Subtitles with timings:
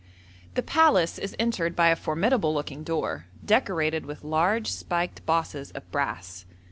[0.55, 5.91] The palace is entered by a formidable looking door, decorated with large spiked bosses of
[5.91, 6.43] brass.